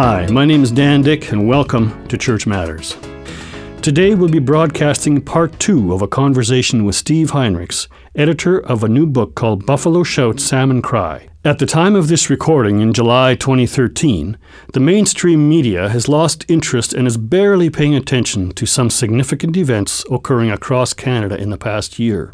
[0.00, 2.96] Hi, my name is Dan Dick, and welcome to Church Matters.
[3.82, 8.88] Today we'll be broadcasting part two of a conversation with Steve Heinrichs, editor of a
[8.88, 11.28] new book called Buffalo Shout Salmon Cry.
[11.44, 14.38] At the time of this recording in July 2013,
[14.72, 20.04] the mainstream media has lost interest and is barely paying attention to some significant events
[20.12, 22.32] occurring across Canada in the past year.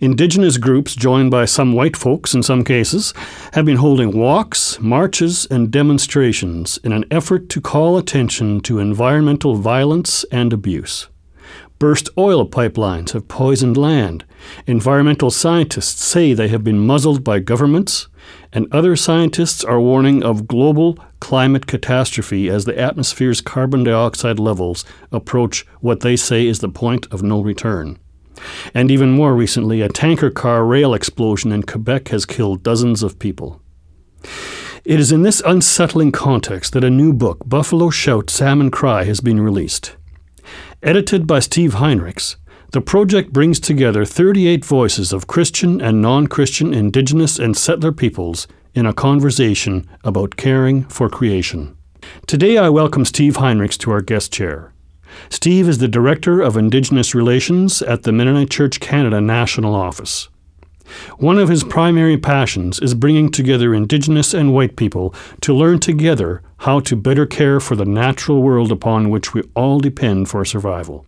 [0.00, 3.14] Indigenous groups, joined by some white folks in some cases,
[3.52, 9.56] have been holding walks, marches, and demonstrations in an effort to call attention to environmental
[9.56, 11.08] violence and abuse.
[11.78, 14.24] Burst oil pipelines have poisoned land.
[14.66, 18.08] Environmental scientists say they have been muzzled by governments,
[18.52, 24.84] and other scientists are warning of global climate catastrophe as the atmosphere's carbon dioxide levels
[25.12, 27.98] approach what they say is the point of no return.
[28.74, 33.18] And even more recently, a tanker car rail explosion in Quebec has killed dozens of
[33.18, 33.60] people.
[34.84, 39.20] It is in this unsettling context that a new book, Buffalo Shout Salmon Cry, has
[39.20, 39.96] been released.
[40.82, 42.36] Edited by Steve Heinrichs,
[42.72, 48.46] the project brings together 38 voices of Christian and non Christian Indigenous and settler peoples
[48.74, 51.76] in a conversation about caring for creation.
[52.26, 54.72] Today, I welcome Steve Heinrichs to our guest chair.
[55.30, 60.28] Steve is the Director of Indigenous Relations at the Mennonite Church Canada National Office.
[61.18, 66.42] One of his primary passions is bringing together Indigenous and white people to learn together
[66.58, 71.04] how to better care for the natural world upon which we all depend for survival.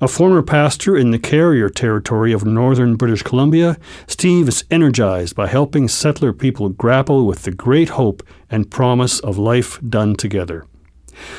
[0.00, 5.46] A former pastor in the Carrier Territory of northern British Columbia, Steve is energized by
[5.46, 10.66] helping settler people grapple with the great hope and promise of life done together.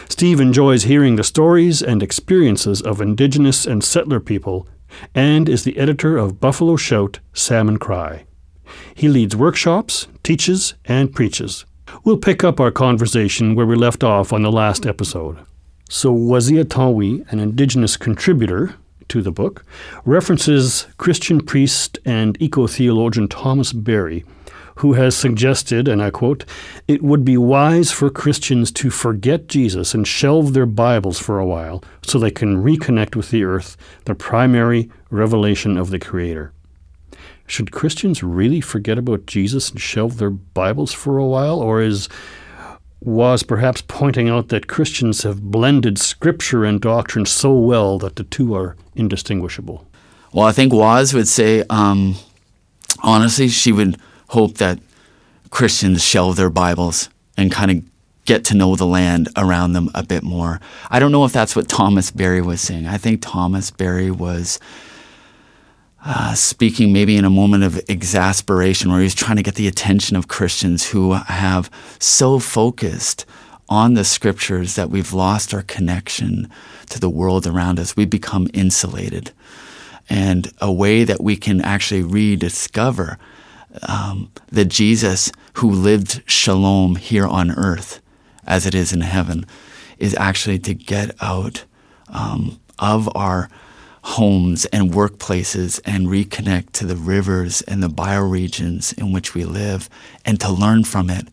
[0.09, 4.67] Steve enjoys hearing the stories and experiences of Indigenous and settler people
[5.13, 8.25] and is the editor of Buffalo Shout Salmon Cry.
[8.93, 11.65] He leads workshops, teaches, and preaches.
[12.03, 15.39] We'll pick up our conversation where we left off on the last episode.
[15.89, 18.75] So, Waziyatawin, an Indigenous contributor
[19.07, 19.65] to the book,
[20.03, 24.25] references Christian priest and eco theologian Thomas Berry
[24.77, 26.45] who has suggested, and I quote,
[26.87, 31.45] it would be wise for Christians to forget Jesus and shelve their Bibles for a
[31.45, 36.53] while so they can reconnect with the earth, the primary revelation of the Creator.
[37.47, 42.09] Should Christians really forget about Jesus and shelve their Bibles for a while, or is
[42.99, 48.23] was perhaps pointing out that Christians have blended scripture and doctrine so well that the
[48.23, 49.87] two are indistinguishable.
[50.33, 52.15] Well, I think Waz would say, um,
[53.03, 54.79] honestly, she would hope that
[55.49, 57.83] Christians shelve their Bibles and kind of
[58.25, 60.59] get to know the land around them a bit more.
[60.89, 62.85] I don't know if that's what Thomas Berry was saying.
[62.85, 64.59] I think Thomas Berry was
[66.05, 70.17] uh, speaking maybe in a moment of exasperation where he's trying to get the attention
[70.17, 73.25] of Christians who have so focused
[73.69, 76.49] on the scriptures that we've lost our connection
[76.89, 77.95] to the world around us.
[77.95, 79.31] We've become insulated.
[80.09, 83.17] And a way that we can actually rediscover
[83.87, 87.99] um, the Jesus who lived shalom here on earth
[88.45, 89.45] as it is in heaven
[89.97, 91.65] is actually to get out
[92.09, 93.49] um, of our
[94.03, 99.89] homes and workplaces and reconnect to the rivers and the bioregions in which we live
[100.23, 101.27] and to learn from it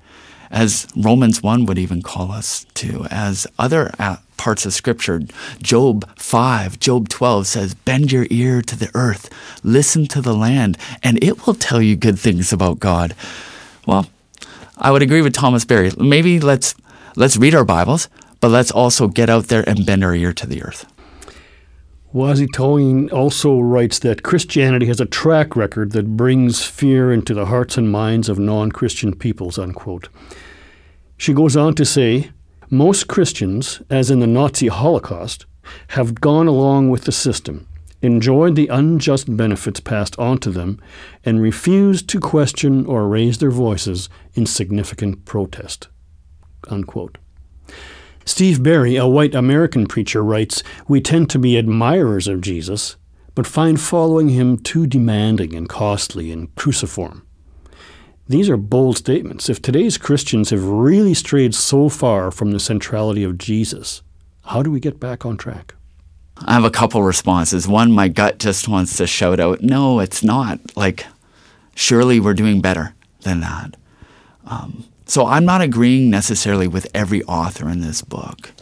[0.55, 5.21] as Romans 1 would even call us to, as other uh, parts of Scripture.
[5.61, 9.29] Job 5, Job 12 says, Bend your ear to the earth,
[9.65, 13.17] listen to the land, and it will tell you good things about God.
[13.85, 14.07] Well,
[14.79, 15.91] I would agree with Thomas Berry.
[15.99, 16.77] Maybe let's,
[17.17, 18.09] let's read our Bibles,
[18.41, 20.87] but let's also get out there and bend our ear to the earth.
[22.15, 27.77] Waziyatawin also writes that Christianity has a track record that brings fear into the hearts
[27.77, 30.09] and minds of non Christian peoples, unquote.
[31.17, 32.31] She goes on to say
[32.71, 35.47] most Christians, as in the Nazi Holocaust,
[35.89, 37.69] have gone along with the system,
[38.03, 40.81] enjoyed the unjust benefits passed on to them,
[41.25, 45.89] and refused to question or raise their voices in significant protest.
[46.69, 47.19] Unquote.
[48.25, 52.97] Steve Berry, a white American preacher, writes We tend to be admirers of Jesus,
[53.35, 57.24] but find following him too demanding and costly and cruciform.
[58.27, 59.51] These are bold statements.
[59.51, 64.03] If today's Christians have really strayed so far from the centrality of Jesus,
[64.47, 65.75] how do we get back on track?
[66.39, 67.69] I have a couple responses.
[67.69, 70.59] One, my gut just wants to shout out, no, it's not.
[70.75, 71.07] Like,
[71.75, 73.77] surely we're doing better than that.
[74.47, 78.53] Um, so I'm not agreeing necessarily with every author in this book,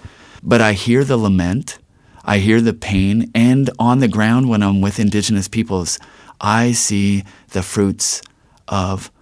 [0.43, 1.79] but I hear the lament,
[2.25, 6.01] I hear the pain, and on the ground when I'm with Indigenous peoples,
[6.41, 8.23] I see the fruits
[8.67, 9.13] of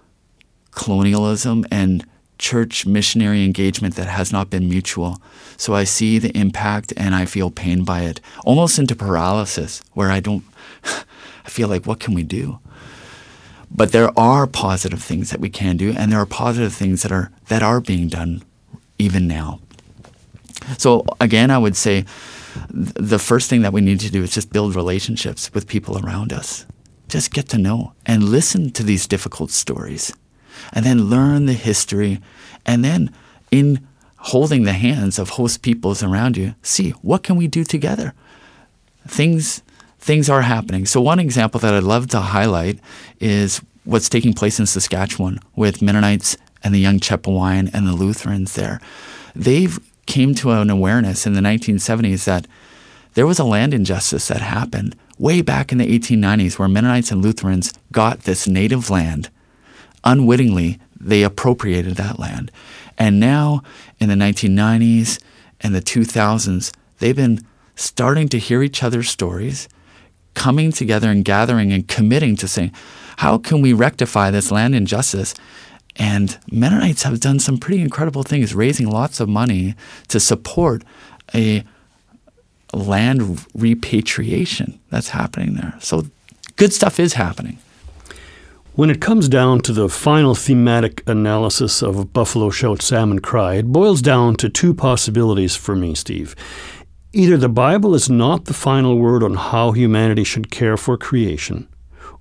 [0.71, 2.05] colonialism and
[2.41, 5.21] church missionary engagement that has not been mutual.
[5.57, 10.11] So I see the impact and I feel pain by it, almost into paralysis, where
[10.11, 10.43] I don't,
[10.83, 12.59] I feel like, what can we do?
[13.69, 17.11] But there are positive things that we can do, and there are positive things that
[17.11, 18.43] are that are being done
[18.99, 19.61] even now.
[20.77, 22.03] So again, I would say
[22.69, 26.33] the first thing that we need to do is just build relationships with people around
[26.33, 26.65] us.
[27.07, 30.13] Just get to know and listen to these difficult stories
[30.73, 32.21] and then learn the history.
[32.65, 33.13] And then
[33.49, 33.87] in
[34.17, 38.13] holding the hands of host peoples around you, see what can we do together?
[39.07, 39.63] Things
[39.99, 40.85] things are happening.
[40.85, 42.79] So one example that I'd love to highlight
[43.19, 48.55] is what's taking place in Saskatchewan with Mennonites and the young Chippewayan and the Lutherans
[48.55, 48.81] there.
[49.35, 52.47] They've came to an awareness in the 1970s that
[53.13, 57.21] there was a land injustice that happened way back in the 1890s where Mennonites and
[57.21, 59.29] Lutherans got this native land
[60.03, 62.51] unwittingly, they appropriated that land.
[62.97, 63.63] And now,
[63.99, 65.19] in the 1990s
[65.59, 67.39] and the 2000s, they've been
[67.75, 69.67] starting to hear each other's stories,
[70.33, 72.71] coming together and gathering and committing to saying,
[73.17, 75.33] how can we rectify this land injustice?
[75.97, 79.75] And Mennonites have done some pretty incredible things, raising lots of money
[80.07, 80.83] to support
[81.33, 81.63] a
[82.73, 85.75] land repatriation that's happening there.
[85.79, 86.05] So
[86.55, 87.57] good stuff is happening.
[88.73, 93.67] When it comes down to the final thematic analysis of Buffalo Shout Salmon Cry, it
[93.67, 96.37] boils down to two possibilities for me, Steve.
[97.11, 101.67] Either the Bible is not the final word on how humanity should care for creation,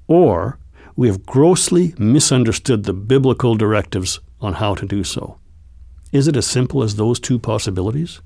[0.09, 0.59] or
[0.97, 5.39] we have grossly misunderstood the biblical directives on how to do so.
[6.11, 8.21] Is it as simple as those two possibilities?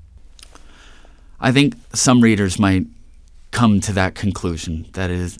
[1.39, 2.87] I think some readers might
[3.51, 5.37] come to that conclusion that is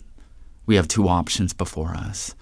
[0.66, 2.35] we have two options before us.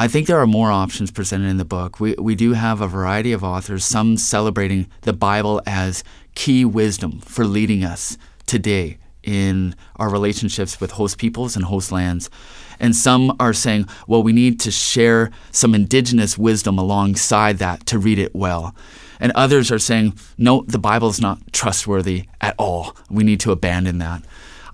[0.00, 1.98] I think there are more options presented in the book.
[1.98, 6.04] We, we do have a variety of authors, some celebrating the Bible as
[6.36, 8.16] key wisdom for leading us
[8.46, 12.30] today in our relationships with host peoples and host lands.
[12.78, 17.98] And some are saying, well, we need to share some indigenous wisdom alongside that to
[17.98, 18.76] read it well.
[19.18, 22.96] And others are saying, no, the Bible is not trustworthy at all.
[23.10, 24.22] We need to abandon that.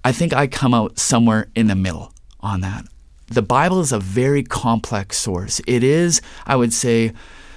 [0.05, 2.85] I think I come out somewhere in the middle on that
[3.27, 5.61] the Bible is a very complex source.
[5.67, 7.13] It is, I would say,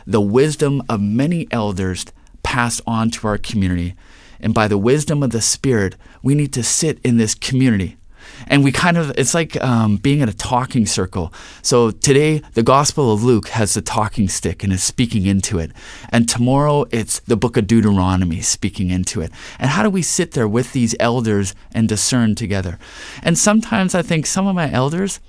[0.06, 2.06] the wisdom of many elders
[2.44, 3.96] passed on to our community.
[4.40, 7.98] And by the wisdom of the Spirit, we need to sit in this community.
[8.48, 11.34] And we kind of, it's like um, being in a talking circle.
[11.62, 15.72] So today, the Gospel of Luke has the talking stick and is speaking into it.
[16.10, 19.32] And tomorrow, it's the book of Deuteronomy speaking into it.
[19.60, 22.78] And how do we sit there with these elders and discern together?
[23.24, 25.20] And sometimes I think some of my elders,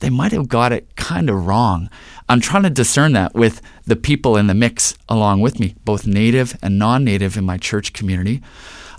[0.00, 1.88] they might have got it kind of wrong.
[2.28, 6.06] I'm trying to discern that with the people in the mix along with me, both
[6.06, 8.42] native and non native in my church community.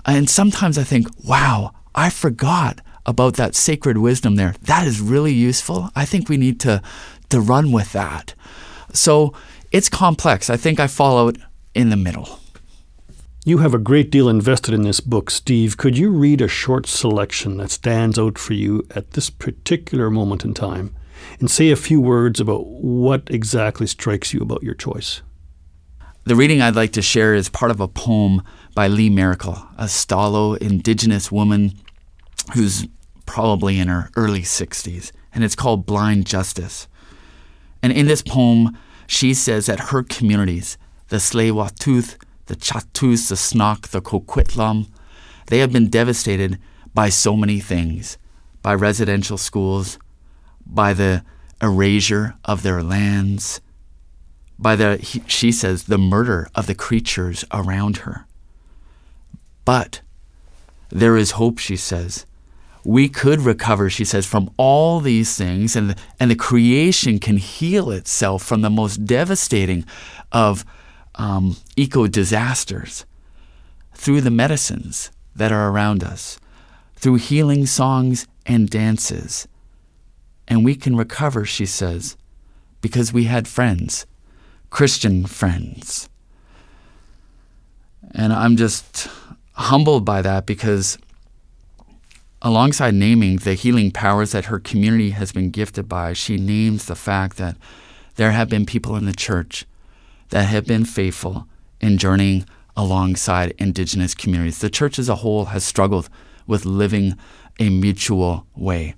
[0.05, 4.55] And sometimes I think, wow, I forgot about that sacred wisdom there.
[4.61, 5.89] That is really useful.
[5.95, 6.81] I think we need to,
[7.29, 8.33] to run with that.
[8.93, 9.33] So
[9.71, 10.49] it's complex.
[10.49, 11.37] I think I fall out
[11.73, 12.39] in the middle.
[13.47, 15.77] You have a great deal invested in this book, Steve.
[15.77, 20.43] Could you read a short selection that stands out for you at this particular moment
[20.43, 20.93] in time
[21.39, 25.21] and say a few words about what exactly strikes you about your choice?
[26.25, 28.43] The reading I'd like to share is part of a poem
[28.75, 31.71] by Lee Maracle, a Stalo indigenous woman
[32.53, 32.85] who's
[33.25, 36.89] probably in her early 60s, and it's called Blind Justice.
[37.81, 38.77] And in this poem,
[39.07, 40.77] she says that her communities,
[41.07, 44.87] the Tsleil-Waututh, the Chatus, the Snok, the Coquitlam,
[45.47, 46.57] they have been devastated
[46.93, 48.17] by so many things
[48.61, 49.97] by residential schools,
[50.65, 51.23] by the
[51.61, 53.61] erasure of their lands,
[54.59, 58.25] by the, she says, the murder of the creatures around her.
[59.63, 60.01] But
[60.89, 62.25] there is hope, she says.
[62.83, 67.91] We could recover, she says, from all these things, and and the creation can heal
[67.91, 69.85] itself from the most devastating
[70.31, 70.65] of
[71.17, 73.05] um, eco disasters
[73.93, 76.39] through the medicines that are around us,
[76.95, 79.47] through healing songs and dances.
[80.47, 82.15] And we can recover, she says,
[82.81, 84.05] because we had friends,
[84.69, 86.09] Christian friends.
[88.11, 89.09] And I'm just
[89.53, 90.97] humbled by that because,
[92.41, 96.95] alongside naming the healing powers that her community has been gifted by, she names the
[96.95, 97.57] fact that
[98.15, 99.65] there have been people in the church
[100.29, 101.47] that have been faithful
[101.79, 104.59] in journeying alongside indigenous communities.
[104.59, 106.09] The church as a whole has struggled
[106.45, 107.17] with living
[107.59, 108.95] a mutual way.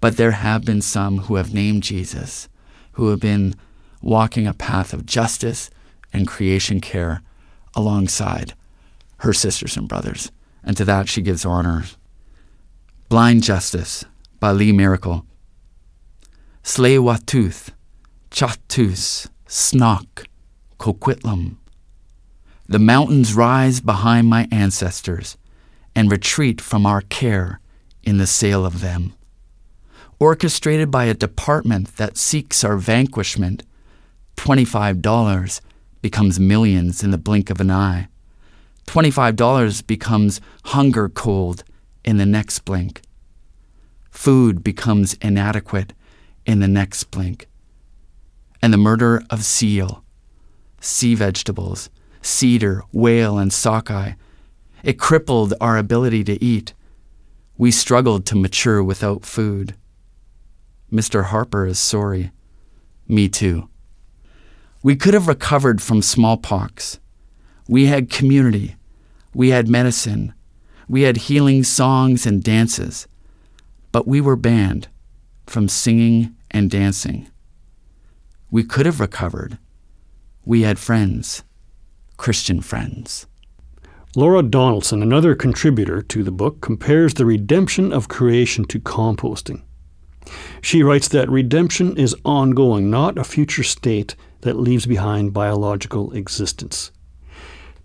[0.00, 2.48] But there have been some who have named Jesus,
[2.92, 3.54] who have been
[4.02, 5.70] walking a path of justice
[6.12, 7.22] and creation care
[7.74, 8.54] alongside
[9.18, 10.30] her sisters and brothers.
[10.62, 11.84] And to that she gives honor.
[13.08, 14.04] Blind Justice
[14.40, 15.24] by Lee Maracle.
[16.62, 17.70] Slay Watuth,
[18.30, 20.26] Chatus, Snock,
[20.78, 21.56] Coquitlam.
[22.68, 25.36] The mountains rise behind my ancestors
[25.94, 27.60] and retreat from our care
[28.02, 29.14] in the sale of them.
[30.18, 33.62] Orchestrated by a department that seeks our vanquishment,
[34.36, 35.60] $25
[36.02, 38.08] becomes millions in the blink of an eye.
[38.86, 41.64] $25 becomes hunger cold
[42.04, 43.02] in the next blink.
[44.10, 45.92] Food becomes inadequate
[46.46, 47.48] in the next blink.
[48.62, 50.04] And the murder of seal,
[50.80, 51.90] sea vegetables,
[52.22, 54.12] cedar, whale, and sockeye,
[54.82, 56.74] it crippled our ability to eat.
[57.58, 59.74] We struggled to mature without food.
[60.92, 61.24] Mr.
[61.24, 62.30] Harper is sorry.
[63.08, 63.68] Me too.
[64.82, 67.00] We could have recovered from smallpox.
[67.68, 68.76] We had community.
[69.34, 70.32] We had medicine.
[70.88, 73.08] We had healing songs and dances.
[73.90, 74.88] But we were banned
[75.46, 77.28] from singing and dancing.
[78.50, 79.58] We could have recovered.
[80.46, 81.42] We had friends,
[82.16, 83.26] Christian friends.
[84.14, 89.62] Laura Donaldson, another contributor to the book, compares the redemption of creation to composting.
[90.62, 96.92] She writes that redemption is ongoing, not a future state that leaves behind biological existence.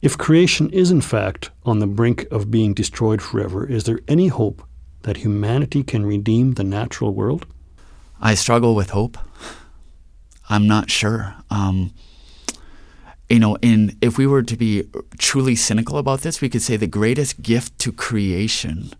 [0.03, 4.27] If creation is in fact on the brink of being destroyed forever, is there any
[4.27, 4.61] hope
[5.01, 7.47] that humanity can redeem the natural world?
[8.21, 9.17] I struggle with hope.
[10.47, 11.35] I'm not sure.
[11.49, 11.91] Um,
[13.31, 14.83] you know, in if we were to be
[15.17, 18.91] truly cynical about this, we could say the greatest gift to creation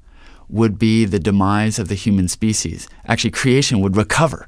[0.47, 2.87] would be the demise of the human species.
[3.05, 4.47] Actually, creation would recover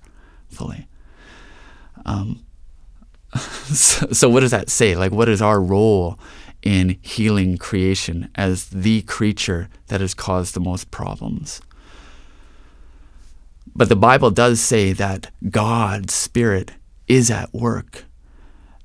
[0.50, 0.88] fully.
[2.06, 2.46] Um,
[3.36, 4.96] so, so what does that say?
[4.96, 6.18] Like, what is our role
[6.62, 11.62] in healing creation as the creature that has caused the most problems?
[13.75, 16.72] But the Bible does say that God's Spirit
[17.08, 18.06] is at work,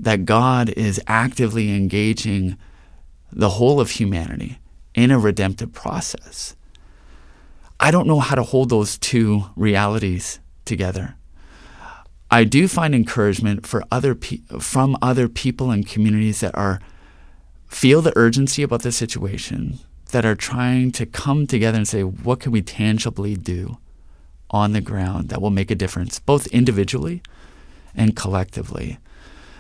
[0.01, 2.57] that God is actively engaging
[3.33, 4.59] the whole of humanity
[4.95, 6.57] in a redemptive process.
[7.81, 11.15] I don't know how to hold those two realities together.
[12.31, 16.81] I do find encouragement for other pe- from other people and communities that are
[17.69, 19.79] feel the urgency about the situation,
[20.11, 23.79] that are trying to come together and say, what can we tangibly do
[24.51, 27.23] on the ground that will make a difference, both individually
[27.95, 28.99] and collectively.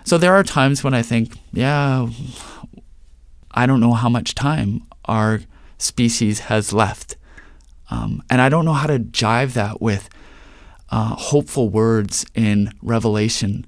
[0.08, 2.08] So there are times when I think, yeah,
[3.50, 5.40] I don't know how much time our
[5.76, 7.18] species has left.
[7.90, 10.08] Um, and I don't know how to jive that with
[10.88, 13.66] uh, hopeful words in Revelation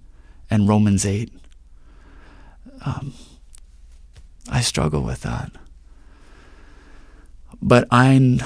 [0.49, 1.31] and Romans 8.
[2.87, 3.13] Um,
[4.51, 5.53] I struggle with that.
[7.61, 8.41] But I,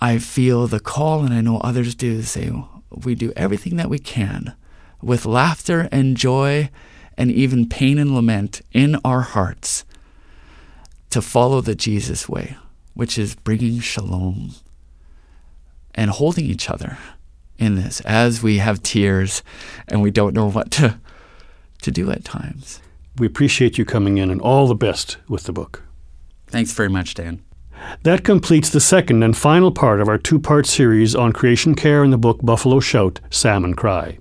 [0.00, 2.50] I feel the call, and I know others do, to say
[2.90, 4.56] we do everything that we can
[5.02, 6.70] with laughter and joy
[7.16, 9.84] and even pain and lament in our hearts
[11.10, 12.56] to follow the Jesus way,
[12.94, 14.54] which is bringing shalom
[15.94, 16.98] and holding each other
[17.58, 19.42] in this as we have tears
[19.86, 20.98] and we don't know what to,
[21.82, 22.80] to do at times.
[23.18, 25.82] We appreciate you coming in and all the best with the book.
[26.46, 27.42] Thanks very much, Dan.
[28.02, 32.04] That completes the second and final part of our two part series on creation care
[32.04, 34.19] in the book Buffalo Shout, Salmon Cry.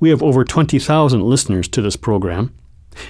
[0.00, 2.54] We have over 20,000 listeners to this program.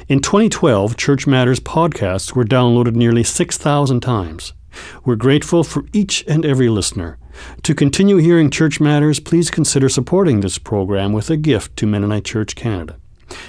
[0.09, 4.53] In 2012, Church Matters podcasts were downloaded nearly 6,000 times.
[5.05, 7.19] We're grateful for each and every listener.
[7.63, 12.25] To continue hearing Church Matters, please consider supporting this program with a gift to Mennonite
[12.25, 12.99] Church Canada.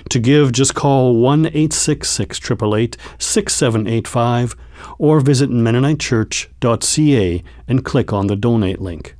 [0.09, 4.55] To give, just call 1 866 888 6785
[4.97, 9.15] or visit MennoniteChurch.ca and click on the donate link.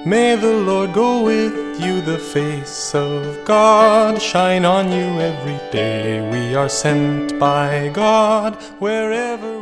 [0.06, 6.22] may the Lord go with you, the face of God shine on you every day.
[6.32, 9.53] We are sent by God wherever.